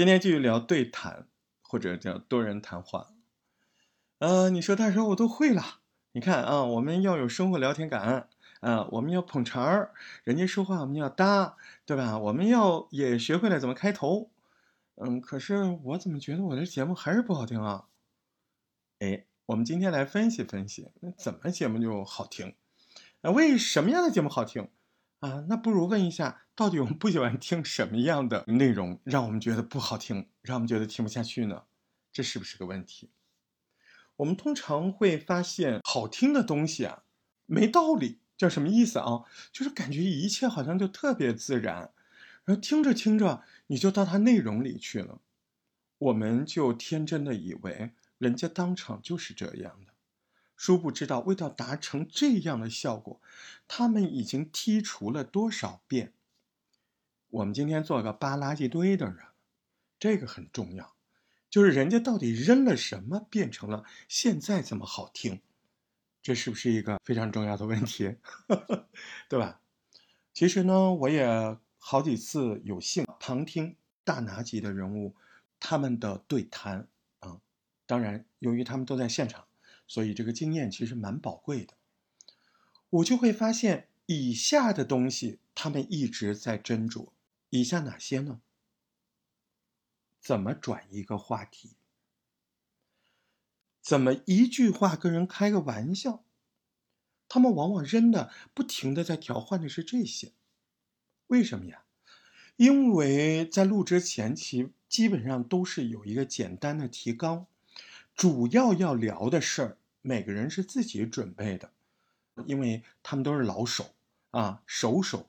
[0.00, 1.26] 今天继续聊对谈，
[1.60, 3.08] 或者叫多人谈话。
[4.18, 5.80] 呃，你说大叔我都会了。
[6.12, 9.92] 你看啊，我们要有生活聊天感啊，我们要捧场儿，
[10.24, 12.16] 人家说话我们要搭，对吧？
[12.16, 14.30] 我们要也学会了怎么开头。
[14.94, 17.84] 嗯，可是我怎么觉得我的节目还是不好听啊？
[19.00, 22.54] 哎，我们今天来分析分析，那怎么节目就好听？
[23.20, 24.70] 啊，为什么样的节目好听？
[25.20, 31.64] 啊，那不如问一下，到底我们不喜欢听什么样的内容，让我们觉得不好听，让我们觉得听不下去呢？
[32.10, 33.10] 这是不是个问题？
[34.16, 37.02] 我们通常会发现，好听的东西啊，
[37.44, 39.24] 没道理，叫什么意思啊？
[39.52, 41.92] 就是感觉一切好像就特别自然，
[42.46, 45.20] 然后听着听着，你就到它内容里去了，
[45.98, 49.89] 我们就天真的以为人家当场就是这样的，
[50.60, 53.18] 殊不知道为了达成这样的效果，
[53.66, 56.12] 他们已经剔除了多少遍。
[57.30, 59.16] 我们今天做个扒垃圾堆的人，
[59.98, 60.94] 这个很重要。
[61.48, 65.40] 就是人家到底扔了什么，变成了现在这么好听，
[66.20, 68.16] 这是不是一个非常重要的问题，
[69.30, 69.62] 对吧？
[70.34, 75.14] 其实呢，我也好几次有幸旁听大拿级的人物
[75.58, 76.86] 他们的对谈
[77.20, 77.40] 啊，
[77.86, 79.46] 当然由于他们都在现场，
[79.90, 81.74] 所以这个经验其实蛮宝贵的。
[82.90, 87.08] 我就会发现以下的东西，他们一直在斟酌。
[87.48, 88.40] 以下哪些呢？
[90.20, 91.72] 怎么转一个话题？
[93.82, 96.22] 怎么一句话跟人开个玩笑？
[97.28, 100.30] 他们往往扔的不停的在调换的是这些，
[101.26, 101.82] 为什么呀？
[102.54, 107.46] 因为在录之前，其基本上都是有一个简单的提纲，
[108.14, 111.70] 主要要聊的事儿，每个人是自己准备的，
[112.46, 113.94] 因为他们都是老手
[114.30, 115.28] 啊，熟手，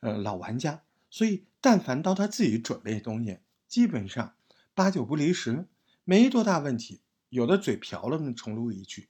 [0.00, 3.38] 呃，老玩家，所以但凡到他自己准备的东西。
[3.66, 4.34] 基本上
[4.74, 5.66] 八九不离十，
[6.04, 7.00] 没多大问题。
[7.28, 9.08] 有的嘴瓢了，重录一句。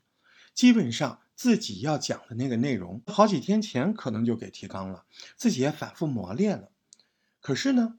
[0.52, 6.68] 基本上自己要讲的那个内容，好几天前可能就给提纲了，自己也反复磨练了。
[7.40, 7.96] 可是呢，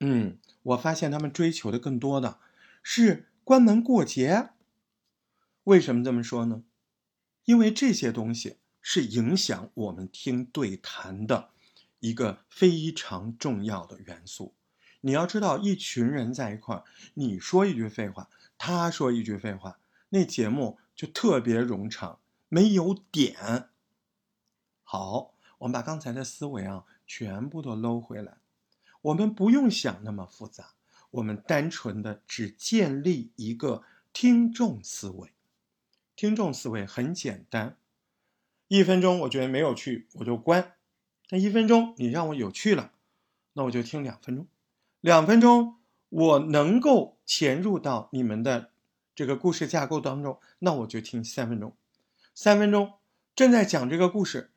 [0.00, 2.40] 嗯，我发现他们追求的更多的
[2.82, 4.50] 是关门过节。
[5.64, 6.62] 为什么这么说呢？
[7.46, 11.50] 因为这些东西是影响我们听对谈的
[12.00, 14.54] 一个非常重要的元素。
[15.00, 19.78] 你要知道，一群人在一块儿，你说一句废话，他说一句废话，
[20.10, 23.68] 那节目就特别冗长，没有点。
[24.82, 28.36] 好，我们把刚才的思维啊，全部都搂回来，
[29.00, 30.74] 我们不用想那么复杂，
[31.10, 33.82] 我们单纯的只建立一个
[34.12, 35.30] 听众思维。
[36.16, 37.76] 听众思维很简单，
[38.68, 40.62] 一分钟我觉得没有趣，我就关；
[41.28, 42.92] 但一分钟你让我有趣了，
[43.54, 44.46] 那我就听两分钟。
[45.00, 45.76] 两分钟，
[46.08, 48.70] 我能够潜入到你们的
[49.14, 51.76] 这个故事架构当中，那我就听三分钟。
[52.32, 52.94] 三分钟
[53.34, 54.52] 正在讲这个故事，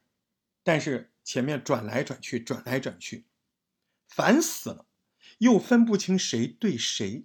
[0.63, 3.25] 但是前面转来转去，转来转去，
[4.07, 4.85] 烦死了，
[5.39, 7.23] 又分不清谁对谁，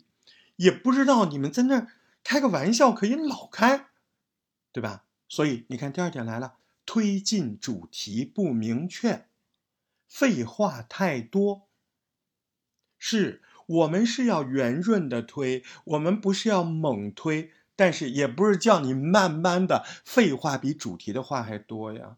[0.56, 1.88] 也不知道你们在那儿
[2.24, 3.88] 开个玩笑可以老开，
[4.72, 5.04] 对吧？
[5.28, 9.26] 所以你看，第二点来了，推进主题不明确，
[10.08, 11.68] 废话太多。
[12.98, 22.16] 是我们是要圆润的推，我们不是要猛推，但是也不是叫你慢慢的废话比主题的话还多呀，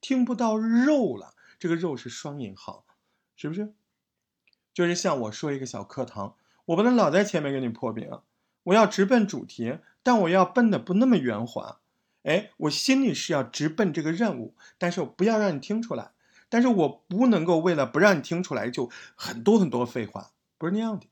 [0.00, 2.84] 听不到肉了，这个肉是双引号，
[3.36, 3.74] 是不是？
[4.72, 6.36] 就是像我说一个小课堂，
[6.66, 8.08] 我不能老在前面给你破饼，
[8.64, 11.80] 我要直奔主题，但我要奔的不那么圆滑，
[12.22, 16.12] 哎，我心里是要直奔这个任务，但是我不要让你听出来。
[16.48, 21.04] 但是我不能够为了不让你听出来就很多很多废话，不是那样的。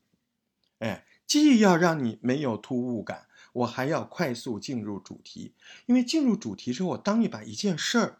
[0.79, 5.53] 哎，既要让你没有突兀感，我还要快速进入主题。
[5.85, 8.17] 因为进入主题之后，当你把一件事儿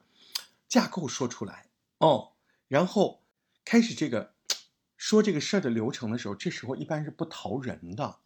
[0.67, 1.65] 架构说出来
[1.97, 2.33] 哦，
[2.67, 3.23] 然后
[3.65, 4.35] 开始这个
[4.95, 8.19] 说这个事儿的流程的时候，这时候一般是不逃人的。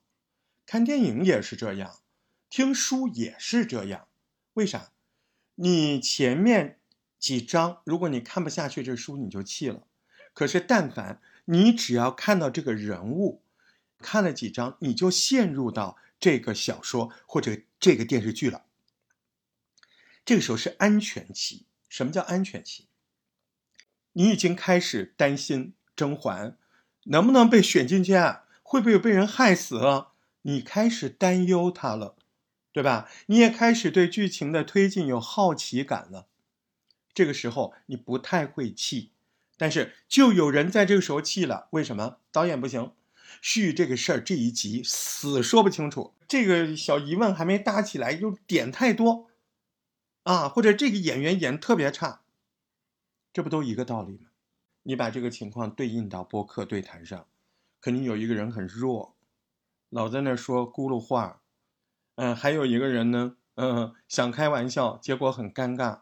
[0.66, 2.00] 看电影也是这样，
[2.51, 4.09] 听书也是这样。
[4.53, 4.92] 为啥？
[5.56, 6.77] 你前面。
[7.18, 9.86] 几章，如果你看不下去这书，你就弃了。
[10.33, 13.44] 可是，但凡你只要看到这个人物，
[14.00, 18.65] 看了几章，你就陷入到这个小说或者这个电视剧了。
[20.25, 21.68] 这个时候是安全期。
[21.88, 22.88] 什么叫安全期？
[24.13, 26.57] 你已经开始担心甄嬛
[27.03, 30.13] 能不能被选进去啊，会不会被人害死了？
[30.42, 32.15] 你开始担忧她了，
[32.72, 33.10] 对吧？
[33.28, 36.28] 你也开始对剧情的推进有好奇感了。
[37.14, 39.12] 这个时候你不太会气，
[39.58, 41.68] 但是就有人在这个时候气了。
[41.72, 42.94] 为什么导演不行？
[43.42, 49.30] 续这个事儿这一集死说不清楚，这个小疑问还没搭起来，就点太多，
[50.24, 52.22] 啊，或者这个演员演特别差，
[53.32, 54.30] 这不都一个道理吗？
[54.84, 57.26] 你把这个情况对应到播客对谈上，
[57.80, 59.16] 肯定有一个人很弱，
[59.90, 61.41] 老在那说咕噜话，
[62.22, 66.02] 嗯，还有一个人呢，嗯，想开玩笑，结果很尴尬，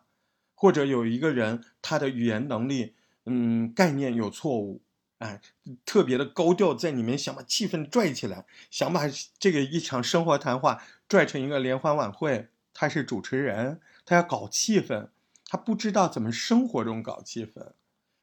[0.54, 2.94] 或者有一个人他的语言能力，
[3.26, 4.82] 嗯，概念有错误，
[5.20, 5.40] 哎，
[5.86, 9.04] 特别的高调，在里面想把气氛拽起来，想把
[9.40, 15.08] 这个一场生活谈话拽成一个联欢晚会，他是主持人，他要搞气氛，
[15.46, 17.72] 他不知道怎么生活中搞气氛。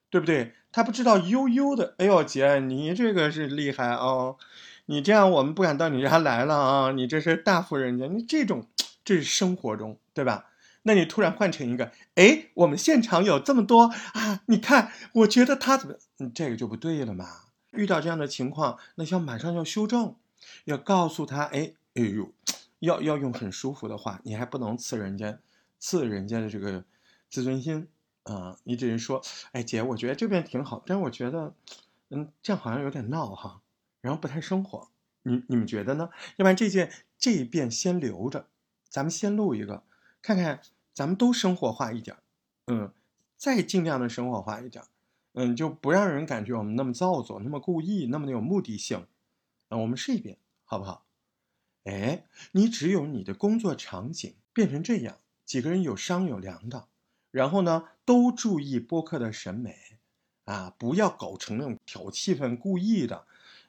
[0.09, 0.53] 对不对？
[0.71, 1.97] 他不知道悠悠的。
[1.99, 4.37] 哎呦，姐，你这个是厉害哦！
[4.87, 6.93] 你这样我们不敢到你家来了啊！
[6.93, 8.67] 你这是大户人家，你这种
[9.05, 10.47] 这是生活中，对吧？
[10.83, 14.43] 那你突然换成一个，哎，我们现场有这么多啊！
[14.47, 15.97] 你看，我觉得他怎么，
[16.33, 17.27] 这个就不对了嘛。
[17.73, 20.15] 遇到这样的情况，那要马上要修正，
[20.65, 22.33] 要告诉他，哎，哎呦，
[22.79, 25.39] 要要用很舒服的话，你还不能刺人家，
[25.79, 26.85] 刺人家的这个
[27.29, 27.89] 自尊心。
[28.23, 29.23] 啊，你只是说，
[29.53, 31.55] 哎，姐，我觉得这边挺好，但是我觉得，
[32.11, 33.61] 嗯，这样好像有点闹哈，
[34.07, 34.89] 然后不太生活。
[35.25, 36.11] 你你们觉得呢？
[36.37, 38.47] 要不然这件这一遍先留着，
[38.89, 39.83] 咱们先录一个，
[40.23, 40.63] 看看
[40.95, 42.17] 咱们都生活化一点，
[42.67, 42.93] 嗯，
[43.37, 44.85] 再尽量的生活化一点，
[45.33, 49.05] 嗯，就不让人感觉我们那么造作，那么故意，那么的有目的性。
[49.71, 51.05] 嗯，我们试一遍，好不好？
[51.83, 56.87] 哎，你只有你的工作场景变成这样，几个人有商有量的。
[57.33, 59.77] 然后呢，都注意播客的审美，
[60.45, 63.27] 啊，不要搞成那种挑气氛、故意的，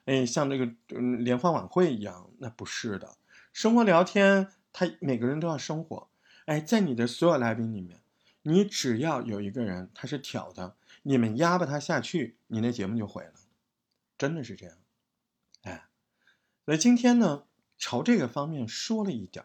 [0.08, 0.64] 哎，像那个
[0.96, 3.18] 嗯联欢晚会一样，那不是的。
[3.52, 6.08] 生活聊天，他每个人都要生活，
[6.46, 8.00] 哎，在你的所有来宾里面，
[8.40, 13.34] 你只要有一个人他是挑的，你们压不他下去，你那节目就毁了，
[14.16, 14.78] 真的是这样，
[15.64, 15.84] 哎，
[16.64, 17.44] 那今天呢，
[17.76, 19.44] 朝这个方面说了一点，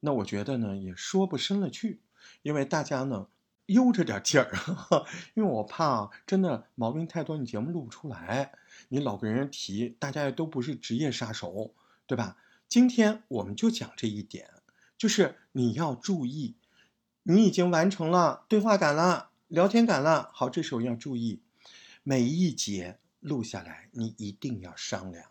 [0.00, 2.00] 那我觉得呢，也说不深了去，
[2.40, 3.28] 因为大家呢。
[3.68, 4.50] 悠着点劲儿，
[5.36, 8.50] 因为我怕真的毛病太多，你节目录不出来。
[8.88, 11.74] 你老跟人提，大家都不是职业杀手，
[12.06, 12.36] 对吧？
[12.68, 14.50] 今天我们就讲这一点，
[14.96, 16.56] 就是你要注意，
[17.22, 20.30] 你已经完成了对话感了，聊天感了。
[20.32, 21.40] 好，这时候要注意，
[22.02, 25.30] 每一节录下来，你一定要商量，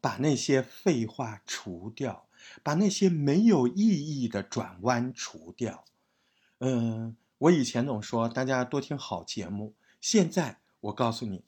[0.00, 2.26] 把那些废话除掉，
[2.62, 5.84] 把那些没有意义的转弯除掉。
[6.58, 7.16] 嗯。
[7.38, 11.44] 我以前总说大家多听好节目，现在我告诉你，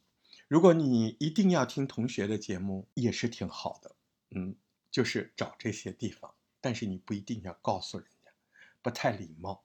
[0.49, 3.97] 如果你一定要听同学的节目，也是挺好的，
[4.31, 4.55] 嗯，
[4.91, 8.31] 就是找这些地方，但是你不一定要告诉人家，
[8.83, 9.63] 不太礼貌，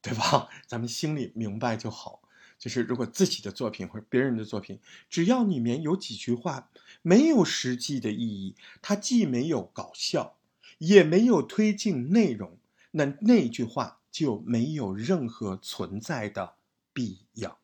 [0.00, 0.48] 对吧？
[0.66, 2.22] 咱们心里明白就好。
[2.58, 6.70] 就是如果自己的作品或者别人的作品，只要里面有几句话
[7.02, 10.36] 没有实际的意义，它既没有搞笑，
[10.78, 12.58] 也没有推进内容，
[12.92, 13.98] 那那句话。
[14.10, 16.56] 就没有任何存在的
[16.92, 17.60] 必要，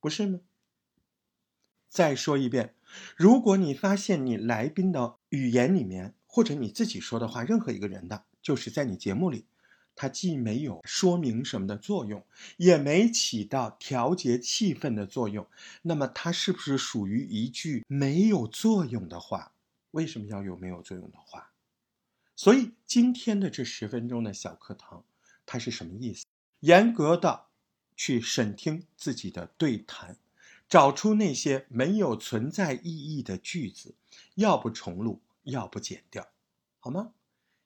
[0.00, 0.40] 不是吗？
[1.88, 2.74] 再说一遍，
[3.16, 9.46] 如果你发现你来宾的语言里面，或者你自己说的话，任何一个人的，就是在你节目里，
[9.94, 12.24] 它既没有说明什么的作用，
[12.56, 15.46] 也没起到调节气氛的作用，
[15.82, 19.52] 那么它是不是属于一句没有作用的话？
[19.92, 21.52] 为什么要有没有作用的话？
[22.34, 25.04] 所以今天的这十分钟的小课堂。
[25.48, 26.26] 它是什么意思？
[26.58, 27.44] 严格的
[27.96, 30.16] 去审听自己的对谈，
[30.68, 33.94] 找出那些没有存在意义的句子，
[34.34, 36.28] 要不重录，要不剪掉，
[36.80, 37.12] 好吗？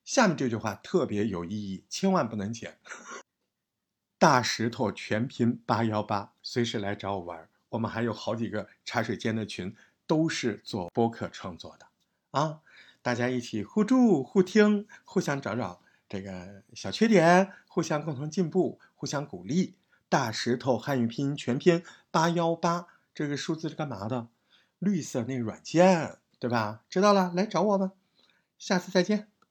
[0.04, 2.78] 下面这句话特别有意义，千万不能剪。
[4.18, 7.48] 大石头全拼八幺八，随时来找我玩。
[7.70, 9.74] 我们还有好几个茶水间的群，
[10.06, 11.86] 都是做播客创作的
[12.32, 12.60] 啊，
[13.00, 15.80] 大家一起互助互听，互相找找。
[16.08, 19.76] 这个小缺点，互相共同进步，互相鼓励。
[20.10, 24.26] 大石头汉语拼音全拼八幺八，这个数字是干嘛的？
[24.80, 26.82] 绿色那软件，对吧？
[26.90, 27.92] 知道了，来找我吧。
[28.58, 29.29] 下次再见。